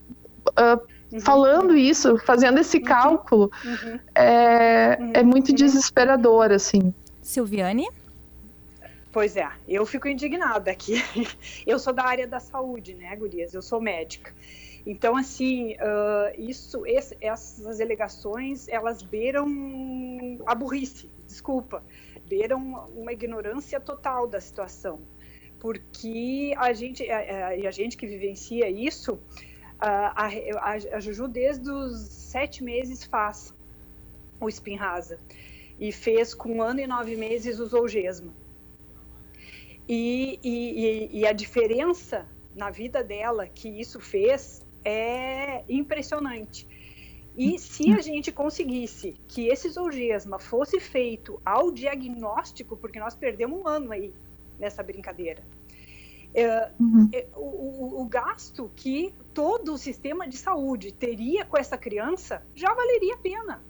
[0.50, 0.80] uh,
[1.12, 1.20] Uhum.
[1.20, 2.84] falando isso, fazendo esse uhum.
[2.84, 4.00] cálculo, uhum.
[4.14, 5.12] É, uhum.
[5.16, 6.94] é muito desesperador, assim.
[7.22, 7.88] Silviane?
[9.12, 11.04] Pois é, eu fico indignada aqui.
[11.66, 13.56] Eu sou da área da saúde, né, Gurias?
[13.56, 14.32] Eu sou médica.
[14.86, 19.48] Então, assim, uh, isso, esse, essas alegações, elas beiram
[20.46, 21.84] a burrice, desculpa,
[22.28, 25.00] beiram uma ignorância total da situação.
[25.60, 29.20] Porque a gente, a, a, a gente que vivencia isso,
[29.80, 33.54] a, a, a Juju, desde os sete meses, faz
[34.40, 35.20] o Spinraza.
[35.80, 38.34] E fez com um ano e nove meses o Zolgesma.
[39.88, 46.68] E, e, e, a diferença na vida dela que isso fez é impressionante.
[47.38, 53.62] E se a gente conseguisse que esse Zolgesma fosse feito ao diagnóstico, porque nós perdemos
[53.62, 54.14] um ano aí
[54.60, 55.42] nessa brincadeira,
[56.34, 57.10] é, uhum.
[57.14, 62.44] é, o, o, o, gasto que todo o sistema de saúde teria com essa criança
[62.54, 63.64] já valeria a pena.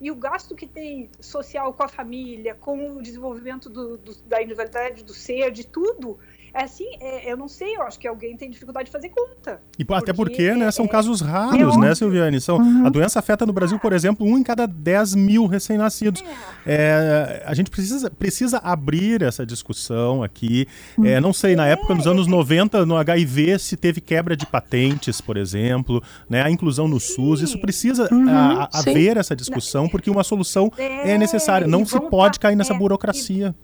[0.00, 4.42] E o gasto que tem social com a família, com o desenvolvimento do, do, da
[4.42, 6.18] individualidade do ser, de tudo,
[6.62, 9.60] assim, é, eu não sei, eu acho que alguém tem dificuldade de fazer conta.
[9.78, 12.40] E até porque, né, são é, casos raros, né, Silviane?
[12.40, 12.86] São, uhum.
[12.86, 16.22] A doença afeta no Brasil, por exemplo, um em cada 10 mil recém-nascidos.
[16.66, 17.42] É.
[17.46, 20.66] a gente precisa, precisa abrir essa discussão aqui.
[20.96, 21.20] Uhum.
[21.20, 25.36] não sei, na época, nos anos 90, no HIV, se teve quebra de patentes, por
[25.36, 27.14] exemplo, né, a inclusão no Sim.
[27.14, 31.66] SUS, isso precisa uhum, a, a haver essa discussão, porque uma solução é, necessária.
[31.66, 33.54] Não se pode cair nessa burocracia.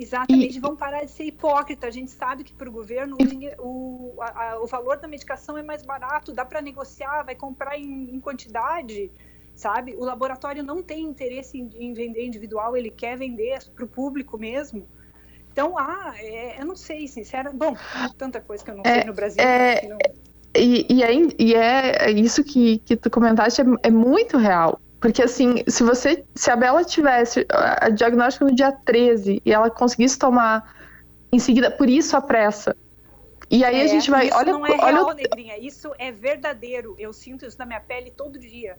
[0.00, 1.88] Exatamente, e, vão parar de ser hipócritas.
[1.88, 3.18] A gente sabe que para o governo
[3.58, 8.14] o, a, o valor da medicação é mais barato, dá para negociar, vai comprar em,
[8.14, 9.10] em, quantidade,
[9.54, 9.94] sabe?
[9.96, 14.38] O laboratório não tem interesse em, em vender individual, ele quer vender para o público
[14.38, 14.86] mesmo.
[15.52, 17.52] Então, ah, é, eu não sei, sincera.
[17.52, 17.76] Bom,
[18.16, 19.42] tanta coisa que eu não é, sei no Brasil.
[19.42, 19.98] É, não...
[20.56, 25.22] e, e, é, e é isso que, que tu comentaste é, é muito real porque
[25.22, 30.18] assim, se você, se a Bela tivesse a diagnóstico no dia 13 e ela conseguisse
[30.18, 30.76] tomar
[31.32, 32.76] em seguida, por isso a pressa.
[33.50, 36.12] E aí é, a gente vai, isso olha, não é olha real, negrinha, isso é
[36.12, 36.94] verdadeiro.
[36.98, 38.78] Eu sinto isso na minha pele todo dia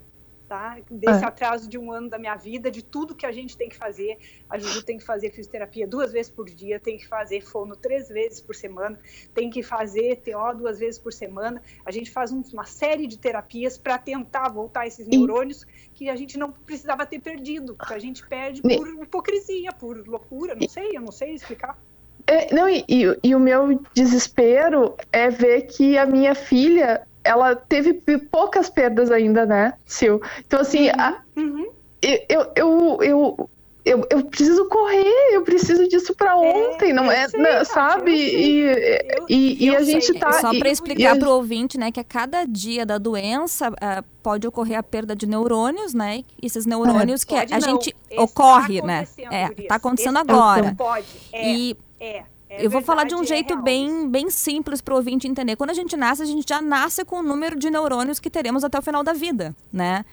[0.52, 0.80] tá?
[0.92, 1.28] Desse é.
[1.28, 4.18] atraso de um ano da minha vida, de tudo que a gente tem que fazer.
[4.50, 8.10] A Juju tem que fazer fisioterapia duas vezes por dia, tem que fazer fono três
[8.10, 9.00] vezes por semana,
[9.34, 11.64] tem que fazer TO duas vezes por semana.
[11.86, 16.38] A gente faz uma série de terapias para tentar voltar esses neurônios que a gente
[16.38, 21.02] não precisava ter perdido, que a gente perde por hipocrisia, por loucura, não sei, eu
[21.02, 21.80] não sei explicar.
[22.28, 27.56] É, não, e, e, e, o meu desespero é ver que a minha filha ela
[27.56, 27.94] teve
[28.32, 30.22] poucas perdas ainda, né, Sil?
[30.40, 31.00] Então, assim, uhum.
[31.00, 31.72] A, uhum.
[32.02, 33.50] Eu, eu, eu,
[33.86, 37.66] eu, eu, preciso correr, eu preciso disso para é, ontem, é, não é, sei, não,
[37.66, 38.12] sabe?
[38.12, 40.20] E, eu, e, e a gente sei.
[40.20, 40.34] tá.
[40.34, 44.48] Só para explicar para o ouvinte, né, que a cada dia da doença uh, pode
[44.48, 46.24] ocorrer a perda de neurônios, né?
[46.42, 49.08] Esses neurônios é, que a, a gente tá ocorre, tá né?
[49.32, 50.76] É, tá acontecendo Esse agora.
[50.76, 51.06] Pode.
[51.32, 52.24] É, e é.
[52.54, 55.26] É eu vou falar de um é jeito é bem, bem simples para o ouvinte
[55.26, 55.56] entender.
[55.56, 58.66] Quando a gente nasce, a gente já nasce com o número de neurônios que teremos
[58.66, 60.04] até o final da vida, né?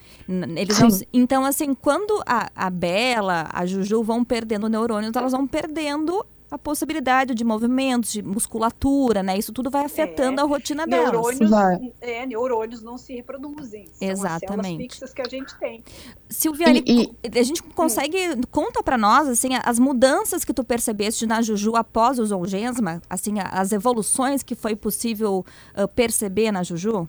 [0.56, 5.48] Eles não, então, assim, quando a, a Bela, a Juju vão perdendo neurônios, elas vão
[5.48, 9.36] perdendo a possibilidade de movimentos, de musculatura, né?
[9.36, 11.80] Isso tudo vai afetando é, a rotina neurônios, delas.
[12.00, 13.86] É, neurônios não se reproduzem.
[13.92, 14.86] São Exatamente.
[14.86, 15.84] As fixas que a gente tem.
[16.28, 17.38] Silviane, e, e...
[17.38, 18.40] a gente consegue hum.
[18.50, 23.34] conta para nós assim as mudanças que tu percebeste na Juju após o Zolgensma, assim
[23.40, 25.44] as evoluções que foi possível
[25.76, 27.08] uh, perceber na Juju?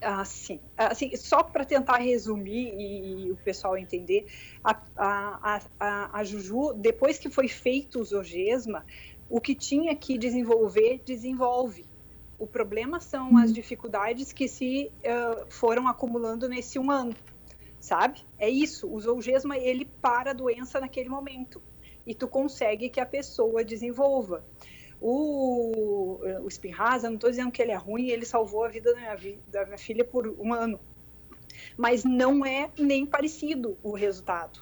[0.00, 4.26] Assim, assim só para tentar resumir e, e, o pessoal entender,
[4.62, 8.84] a, a, a, a, Juju, depois que foi feito o Zogesma,
[9.28, 11.86] o que tinha que desenvolver, desenvolve.
[12.38, 17.14] O problema são as dificuldades que se uh, foram acumulando nesse um ano,
[17.80, 18.20] sabe?
[18.38, 21.62] É isso, o Zolgesma, ele para a doença naquele momento
[22.06, 24.44] e tu consegue que a pessoa desenvolva.
[25.00, 29.00] O, o Spinraza, não estou dizendo que ele é ruim, ele salvou a vida da
[29.00, 30.80] minha, da minha filha por um ano.
[31.76, 34.60] Mas não é nem parecido o resultado.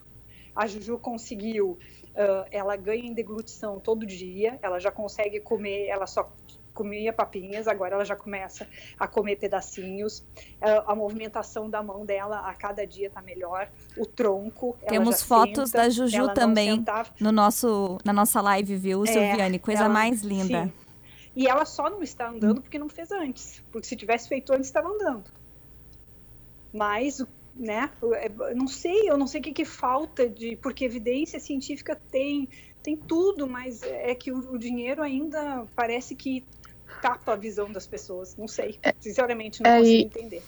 [0.55, 1.79] A Juju conseguiu,
[2.11, 6.33] uh, ela ganha em deglutição todo dia, ela já consegue comer, ela só
[6.75, 8.67] comia papinhas, agora ela já começa
[8.99, 10.25] a comer pedacinhos.
[10.61, 13.71] A movimentação da mão dela a cada dia está melhor.
[13.97, 14.77] O tronco.
[14.89, 16.85] Temos fotos senta, da Juju também
[17.21, 19.59] no nosso, na nossa live, viu, é, Silviane?
[19.59, 20.65] Coisa ela, mais linda.
[20.65, 20.73] Sim.
[21.37, 23.63] E ela só não está andando porque não fez antes.
[23.71, 25.25] Porque se tivesse feito antes, estava andando.
[26.73, 27.25] Mas
[27.57, 27.91] né?
[28.03, 32.49] Eu não sei, eu não sei o que, que, falta de, porque evidência científica tem,
[32.83, 36.45] tem tudo, mas é que o, o dinheiro ainda parece que
[37.05, 38.35] tapa a visão das pessoas.
[38.35, 38.79] Não sei.
[38.83, 40.43] É, Sinceramente, não é, consigo e, entender.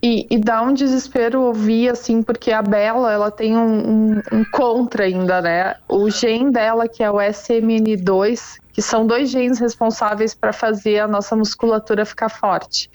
[0.00, 4.44] E, e dá um desespero ouvir, assim, porque a Bela, ela tem um, um, um
[4.52, 5.74] contra ainda, né?
[5.88, 11.08] O gene dela, que é o SMN2, que são dois genes responsáveis para fazer a
[11.08, 12.88] nossa musculatura ficar forte.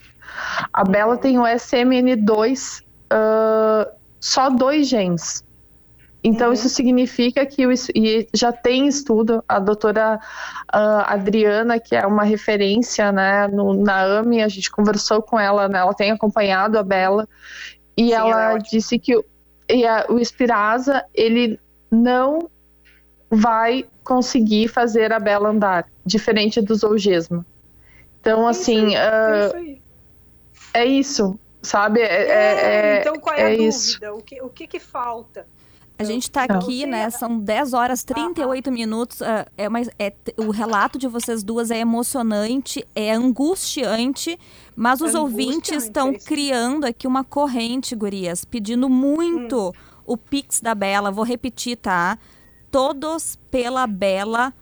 [0.72, 1.20] A Bela uhum.
[1.20, 5.44] tem o SMN2, uh, só dois genes.
[6.22, 6.52] Então, uhum.
[6.52, 10.18] isso significa que o, e já tem estudo, a doutora
[10.74, 15.68] uh, Adriana, que é uma referência né, no, na AMI, a gente conversou com ela,
[15.68, 17.28] né, ela tem acompanhado a Bela,
[17.96, 19.24] e Sim, ela é disse que o,
[19.70, 21.58] e a, o Espiraza, ele
[21.90, 22.50] não
[23.30, 27.46] vai conseguir fazer a Bela andar, diferente do Zolgesma.
[28.20, 29.80] Então, assim, uh,
[30.74, 32.00] é isso, sabe?
[32.00, 33.64] É, é, é, então, qual é, a dúvida?
[33.68, 33.98] Isso.
[34.06, 35.46] O, que, o que, que falta?
[35.98, 37.10] A gente está aqui, né?
[37.10, 39.20] São 10 horas 38 minutos.
[39.20, 44.38] Uh, é, uma, é, o relato de vocês duas é emocionante, é angustiante,
[44.76, 49.72] mas os ouvintes estão criando aqui uma corrente, gurias, pedindo muito hum.
[50.06, 51.10] o Pix da Bela.
[51.10, 52.16] Vou repetir, tá?
[52.70, 54.54] Todos pela Bela,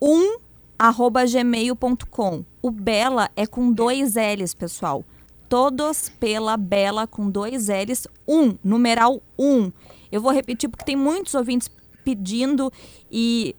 [0.00, 0.38] um
[0.78, 2.44] arroba gmail.com.
[2.62, 5.04] O Bela é com dois L's, pessoal.
[5.48, 9.72] Todos pela Bela com dois L's, um, numeral um.
[10.14, 11.68] Eu vou repetir porque tem muitos ouvintes
[12.04, 12.72] pedindo
[13.10, 13.52] e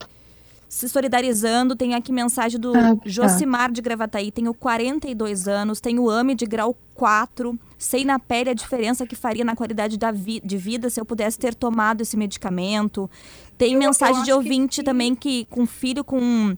[0.70, 1.76] se solidarizando.
[1.76, 3.02] Tem aqui mensagem do ah, tá.
[3.06, 8.54] Josimar de Gravataí, tenho 42 anos, tenho AME de grau 4, sei na pele a
[8.54, 12.15] diferença que faria na qualidade da vi de vida se eu pudesse ter tomado esse
[12.15, 13.12] medicamento.
[13.58, 16.56] Tem eu, mensagem eu de ouvinte que também que com filho com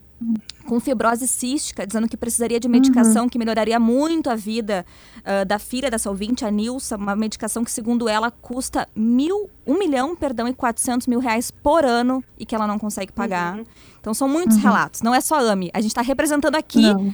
[0.68, 3.30] com fibrose cística, dizendo que precisaria de medicação uhum.
[3.30, 4.86] que melhoraria muito a vida
[5.20, 9.80] uh, da filha dessa ouvinte, a Nilsa, uma medicação que, segundo ela, custa mil, um
[9.80, 13.58] milhão, perdão, e 400 mil reais por ano e que ela não consegue pagar.
[13.58, 13.64] Uhum.
[14.00, 14.64] Então, são muitos uhum.
[14.64, 15.02] relatos.
[15.02, 15.72] Não é só AMI.
[15.74, 17.14] A gente está representando aqui não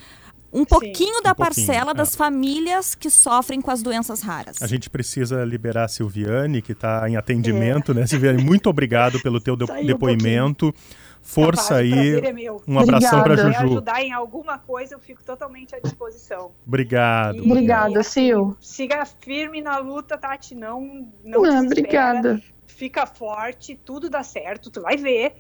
[0.54, 1.24] um pouquinho Sim.
[1.24, 2.18] da um parcela pouquinho, das é.
[2.18, 4.62] famílias que sofrem com as doenças raras.
[4.62, 7.96] A gente precisa liberar a Silviane, que está em atendimento, é.
[7.96, 8.08] né?
[8.08, 10.68] Silviane, muito obrigado pelo teu de depoimento.
[10.68, 10.74] Um
[11.23, 12.19] Força aí.
[12.19, 13.53] É um abração para Juju.
[13.53, 16.51] Se ajudar em alguma coisa, eu fico totalmente à disposição.
[16.67, 17.38] Obrigado.
[17.38, 18.53] E, Obrigada, Sil.
[18.59, 20.53] Siga firme na luta, Tati.
[20.53, 22.43] Não, não, não Obrigada.
[22.67, 25.36] Fica forte, tudo dá certo, tu vai ver.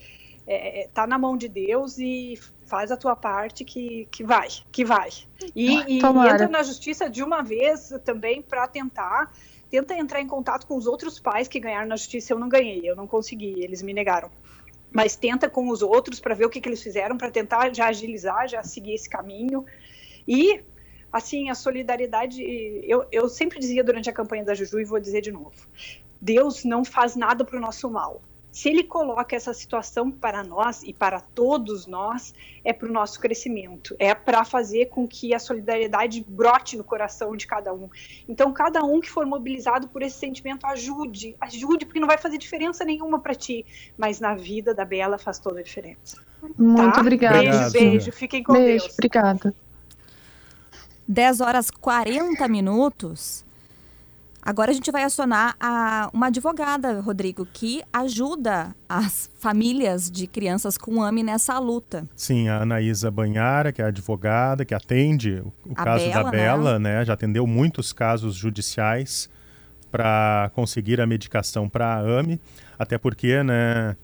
[0.47, 4.85] É, tá na mão de Deus e faz a tua parte que, que vai, que
[4.85, 5.09] vai.
[5.55, 9.31] E, e entra na justiça de uma vez também para tentar,
[9.69, 12.33] tenta entrar em contato com os outros pais que ganharam na justiça.
[12.33, 14.29] Eu não ganhei, eu não consegui, eles me negaram.
[14.93, 17.87] Mas tenta com os outros para ver o que, que eles fizeram, para tentar já
[17.87, 19.65] agilizar, já seguir esse caminho.
[20.27, 20.61] E,
[21.11, 22.41] assim, a solidariedade,
[22.83, 25.67] eu, eu sempre dizia durante a campanha da Juju e vou dizer de novo:
[26.21, 28.21] Deus não faz nada para o nosso mal
[28.53, 33.19] se ele coloca essa situação para nós e para todos nós, é para o nosso
[33.19, 37.89] crescimento, é para fazer com que a solidariedade brote no coração de cada um.
[38.29, 42.37] Então, cada um que for mobilizado por esse sentimento, ajude, ajude, porque não vai fazer
[42.37, 43.65] diferença nenhuma para ti,
[43.97, 46.21] mas na vida da Bela faz toda a diferença.
[46.55, 47.01] Muito tá?
[47.01, 47.41] obrigada.
[47.41, 48.11] Beijo, beijo.
[48.11, 48.93] Fiquem com beijo, Deus.
[48.93, 49.55] Obrigada.
[51.07, 53.43] 10 horas 40 minutos.
[54.45, 60.77] Agora a gente vai acionar a, uma advogada, Rodrigo, que ajuda as famílias de crianças
[60.77, 62.05] com AME nessa luta.
[62.13, 66.99] Sim, a Anaísa Banhara, que é advogada, que atende o caso Bela, da Bela, né?
[66.99, 67.05] né?
[67.05, 69.29] Já atendeu muitos casos judiciais
[69.89, 72.41] para conseguir a medicação para a AME,
[72.77, 73.95] até porque, né?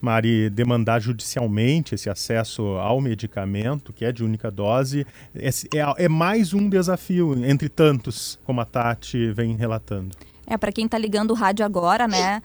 [0.00, 6.52] Mari, demandar judicialmente esse acesso ao medicamento, que é de única dose, é, é, mais
[6.52, 10.16] um desafio entre tantos, como a Tati vem relatando.
[10.46, 12.42] É, para quem está ligando o rádio agora, né?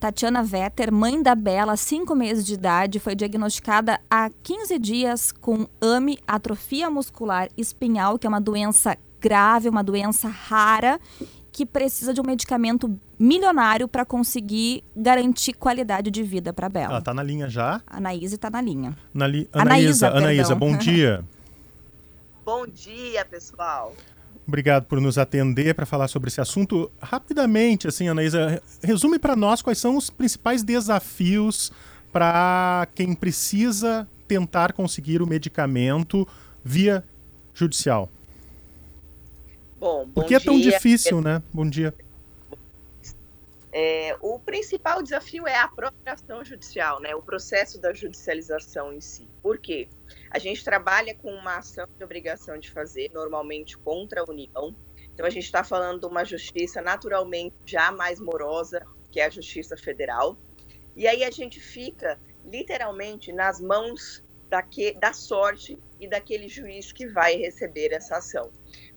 [0.00, 5.66] Tatiana Vetter, mãe da Bela, 5 meses de idade, foi diagnosticada há 15 dias com
[5.80, 11.00] AME, atrofia muscular espinhal, que é uma doença grave, uma doença rara
[11.54, 16.90] que precisa de um medicamento milionário para conseguir garantir qualidade de vida para Bela.
[16.90, 17.80] Ela está na linha já?
[17.86, 18.96] A Anaísa está na linha.
[19.14, 19.48] Nali...
[19.52, 21.24] Anaísa, Anaísa, bom dia.
[22.44, 23.94] bom dia, pessoal.
[24.44, 26.90] Obrigado por nos atender para falar sobre esse assunto.
[27.00, 31.70] Rapidamente, assim, Anaísa, resume para nós quais são os principais desafios
[32.12, 36.26] para quem precisa tentar conseguir o medicamento
[36.64, 37.04] via
[37.54, 38.10] judicial.
[39.78, 41.42] Bom, Por que é tão difícil, né?
[41.52, 41.94] Bom dia.
[43.76, 47.12] É, o principal desafio é a própria ação judicial, né?
[47.16, 49.26] O processo da judicialização em si.
[49.42, 49.88] Por quê?
[50.30, 54.74] A gente trabalha com uma ação de obrigação de fazer, normalmente contra a União.
[55.12, 59.30] Então a gente está falando de uma justiça naturalmente já mais morosa, que é a
[59.30, 60.36] Justiça Federal.
[60.94, 67.08] E aí a gente fica literalmente nas mãos daque, da sorte e daquele juiz que
[67.08, 68.50] vai receber essa ação.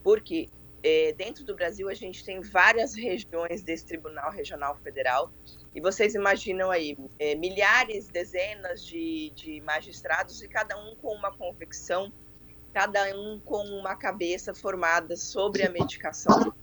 [0.04, 0.50] Porque
[0.84, 5.32] é, dentro do Brasil, a gente tem várias regiões desse Tribunal Regional Federal,
[5.74, 11.32] e vocês imaginam aí é, milhares, dezenas de, de magistrados, e cada um com uma
[11.32, 12.12] convicção,
[12.74, 16.54] cada um com uma cabeça formada sobre a medicação,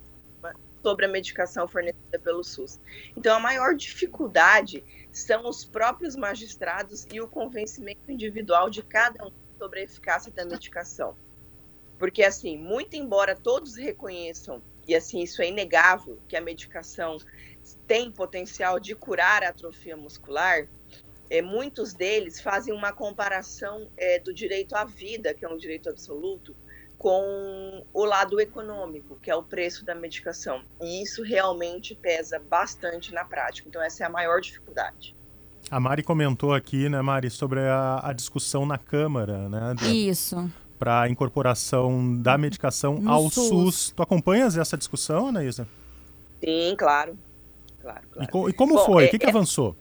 [0.83, 2.79] sobre a medicação fornecida pelo SUS.
[3.17, 9.31] Então, a maior dificuldade são os próprios magistrados e o convencimento individual de cada um
[9.59, 11.17] sobre a eficácia da medicação.
[11.99, 17.19] Porque, assim, muito embora todos reconheçam, e assim, isso é inegável, que a medicação
[17.87, 20.67] tem potencial de curar a atrofia muscular,
[21.31, 25.89] é, muitos deles fazem uma comparação é, do direito à vida, que é um direito
[25.89, 26.55] absoluto,
[26.99, 30.63] com o lado econômico, que é o preço da medicação.
[30.81, 33.69] E isso realmente pesa bastante na prática.
[33.69, 35.15] Então, essa é a maior dificuldade.
[35.71, 39.75] A Mari comentou aqui, né, Mari, sobre a, a discussão na Câmara, né?
[39.91, 43.49] Isso para a incorporação da medicação no ao SUS.
[43.49, 43.93] SUS.
[43.97, 45.67] Tu acompanhas essa discussão, Anaísa?
[46.45, 47.19] Sim, claro.
[47.81, 48.29] claro, claro.
[48.29, 49.05] E, co e como Bom, foi?
[49.05, 49.77] É, o que, que é, avançou?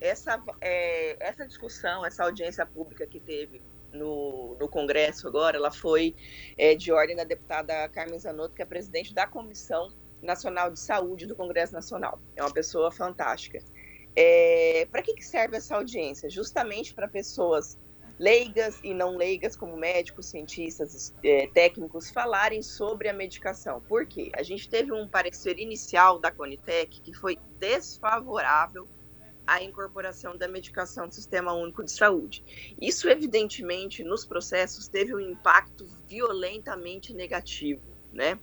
[0.00, 3.62] Essa, é, essa discussão, essa audiência pública que teve
[3.92, 6.14] no, no Congresso agora, ela foi
[6.58, 9.90] é, de ordem da deputada Carmen Zanotto, que é presidente da Comissão
[10.22, 12.20] Nacional de Saúde do Congresso Nacional.
[12.34, 13.62] É uma pessoa fantástica.
[14.14, 16.28] É, para que, que serve essa audiência?
[16.30, 17.78] Justamente para pessoas
[18.18, 23.80] leigas e não leigas, como médicos, cientistas, é, técnicos, falarem sobre a medicação.
[23.80, 24.30] Por quê?
[24.34, 28.88] A gente teve um parecer inicial da Conitec que foi desfavorável
[29.46, 32.74] à incorporação da medicação do Sistema Único de Saúde.
[32.80, 38.38] Isso, evidentemente, nos processos teve um impacto violentamente negativo, né?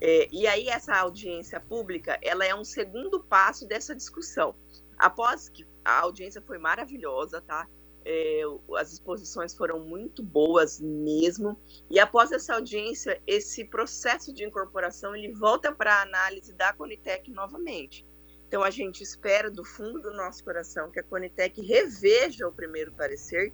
[0.00, 4.54] É, e aí essa audiência pública, ela é um segundo passo dessa discussão.
[4.96, 7.66] Após que a audiência foi maravilhosa, tá?
[8.04, 8.42] É,
[8.76, 11.60] as exposições foram muito boas mesmo.
[11.90, 17.30] E após essa audiência, esse processo de incorporação ele volta para a análise da Conitec
[17.30, 18.06] novamente.
[18.46, 22.90] Então a gente espera do fundo do nosso coração que a Conitec reveja o primeiro
[22.92, 23.52] parecer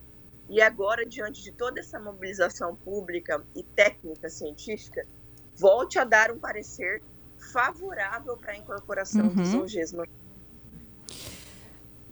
[0.48, 5.04] e agora diante de toda essa mobilização pública e técnica científica
[5.56, 7.02] volte a dar um parecer
[7.52, 9.34] favorável para a incorporação uhum.
[9.34, 10.06] do Zolgesma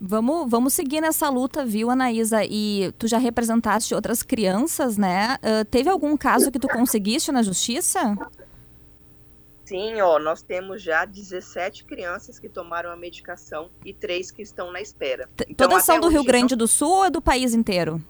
[0.04, 2.44] Vamos, vamos seguir nessa luta, viu, Anaísa?
[2.44, 5.36] E tu já representaste outras crianças, né?
[5.36, 8.16] Uh, teve algum caso que tu conseguiste na justiça?
[9.64, 14.72] Sim, ó, nós temos já 17 crianças que tomaram a medicação e três que estão
[14.72, 15.28] na espera.
[15.48, 18.02] Então, Todas são do Rio Grande do Sul ou é do país inteiro?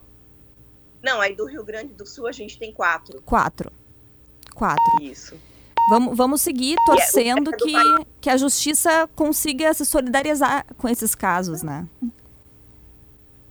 [1.02, 3.20] Não, aí do Rio Grande do Sul a gente tem quatro.
[3.20, 3.70] Quatro.
[4.54, 4.82] Quatro.
[5.02, 5.36] Isso.
[5.88, 7.72] Vamos, vamos seguir é torcendo que,
[8.20, 11.86] que a justiça consiga se solidarizar com esses casos, né?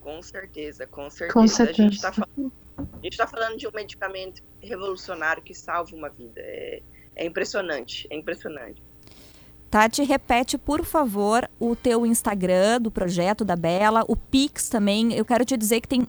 [0.01, 1.33] Com certeza, com certeza.
[1.33, 1.81] Com certeza.
[1.81, 2.51] A gente está falando,
[3.17, 6.39] tá falando de um medicamento revolucionário que salva uma vida.
[6.39, 6.81] É,
[7.15, 8.81] é impressionante, é impressionante.
[9.69, 15.13] Tati, repete, por favor, o teu Instagram do projeto da Bela, o Pix também.
[15.13, 16.05] Eu quero te dizer que tem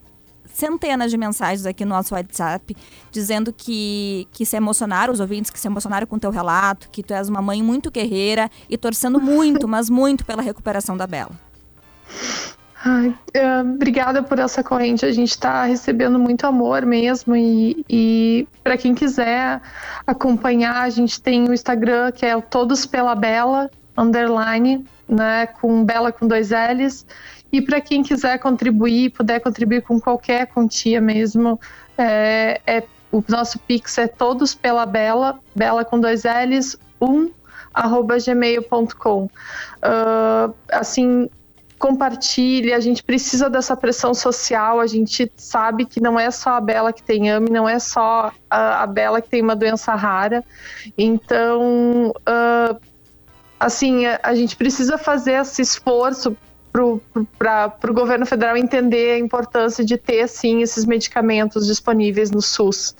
[0.52, 2.76] centenas de mensagens aqui no nosso WhatsApp
[3.10, 7.02] dizendo que, que se emocionaram, os ouvintes que se emocionaram com o teu relato, que
[7.02, 11.32] tu és uma mãe muito guerreira e torcendo muito, mas muito pela recuperação da Bela.
[12.84, 15.06] Ai, é, obrigada por essa corrente.
[15.06, 17.36] A gente está recebendo muito amor mesmo.
[17.36, 19.60] E, e para quem quiser
[20.04, 26.10] acompanhar, a gente tem o Instagram que é Todos pela Bela, underline, né, com Bela
[26.10, 27.06] com dois L's.
[27.52, 31.60] E para quem quiser contribuir, puder contribuir com qualquer quantia mesmo,
[31.98, 32.82] é, é
[33.12, 37.30] o nosso Pix é todos pela Bela, Bela com dois L's, um,
[37.74, 39.24] arroba gmail.com.
[39.24, 39.30] Uh,
[39.82, 41.28] ah, assim,
[41.78, 46.60] compartilhe, a gente precisa dessa pressão social, a gente sabe que não é só a
[46.60, 50.42] Bela que tem AME, não é só a, a Bela que tem uma doença rara,
[50.96, 52.80] então, uh,
[53.60, 56.34] assim, a, a gente precisa fazer esse esforço
[56.72, 62.96] para o governo federal entender a importância de ter, sim, esses medicamentos disponíveis no SUS.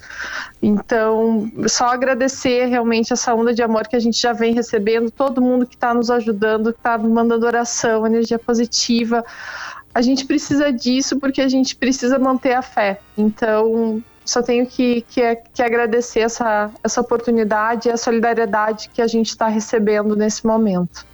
[0.62, 5.40] Então, só agradecer realmente essa onda de amor que a gente já vem recebendo, todo
[5.40, 9.24] mundo que está nos ajudando, que está mandando oração, energia positiva.
[9.94, 13.00] A gente precisa disso porque a gente precisa manter a fé.
[13.16, 19.06] Então, só tenho que, que, que agradecer essa, essa oportunidade e a solidariedade que a
[19.06, 21.06] gente está recebendo nesse momento.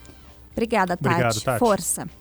[0.52, 1.08] Obrigada, Tati.
[1.08, 1.58] Obrigado, Tati.
[1.58, 2.17] Força.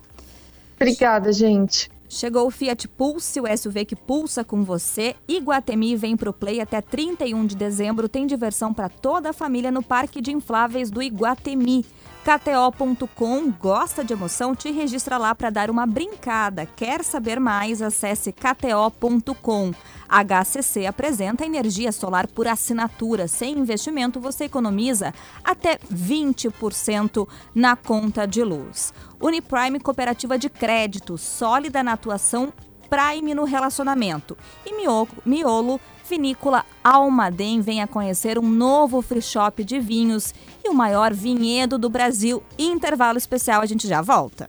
[0.77, 1.89] Obrigada, gente.
[2.09, 5.13] Chegou o Fiat Pulse, o SUV que pulsa com você.
[5.27, 8.07] Iguatemi vem pro Play até 31 de dezembro.
[8.07, 11.83] Tem diversão para toda a família no Parque de Infláveis do Iguatemi.
[12.27, 14.53] KTO.com gosta de emoção?
[14.53, 16.65] Te registra lá para dar uma brincada.
[16.65, 17.81] Quer saber mais?
[17.81, 19.71] Acesse KTO.com.
[20.09, 23.29] HCC apresenta energia solar por assinatura.
[23.29, 27.25] Sem investimento, você economiza até 20%
[27.55, 28.93] na conta de luz.
[29.21, 32.51] Uniprime Cooperativa de Crédito, sólida na atuação
[32.89, 34.37] Prime no relacionamento.
[34.65, 40.33] E Miolo, Miolo Vinícola Almaden venha conhecer um novo free shop de vinhos
[40.63, 42.41] e o maior vinhedo do Brasil.
[42.57, 44.47] Intervalo especial, a gente já volta.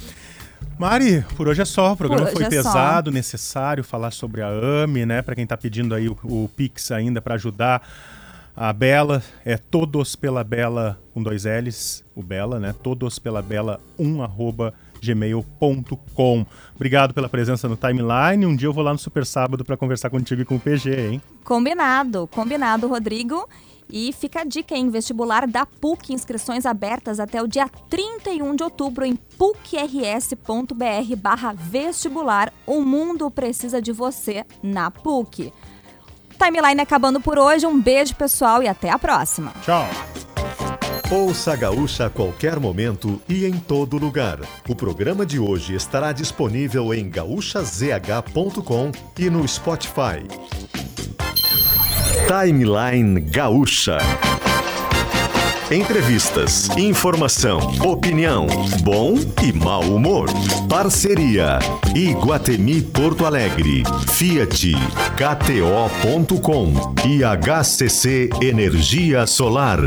[0.78, 1.92] Mari, por hoje é só.
[1.94, 5.22] O programa foi é pesado, necessário falar sobre a AME, né?
[5.22, 7.82] Para quem tá pedindo aí o, o Pix ainda para ajudar
[8.54, 12.74] a Bela, é todos pela Bela com dois L's, o Bela, né?
[12.80, 16.46] Todos pela Bela 1 arroba gmail.com.
[16.74, 18.46] Obrigado pela presença no timeline.
[18.46, 21.10] Um dia eu vou lá no Super Sábado para conversar contigo e com o PG,
[21.10, 21.22] hein?
[21.44, 23.48] Combinado, combinado, Rodrigo.
[23.90, 24.90] E fica a dica, hein?
[24.90, 30.36] Vestibular da PUC, inscrições abertas até o dia 31 de outubro em pucrs.br
[31.16, 32.52] barra vestibular.
[32.66, 35.52] O mundo precisa de você na PUC.
[36.38, 37.66] Timeline acabando por hoje.
[37.66, 39.52] Um beijo, pessoal, e até a próxima.
[39.62, 39.88] Tchau.
[41.10, 44.40] Ouça a Gaúcha a qualquer momento e em todo lugar.
[44.68, 50.22] O programa de hoje estará disponível em gaúchazh.com e no Spotify.
[52.26, 54.00] Timeline Gaúcha.
[55.70, 58.46] Entrevistas, informação, opinião,
[58.82, 60.28] bom e mau humor.
[60.68, 61.58] Parceria
[61.94, 63.82] Iguatemi Porto Alegre,
[64.12, 64.72] Fiat,
[65.16, 66.72] KTO.com
[67.06, 69.80] e HCC Energia Solar.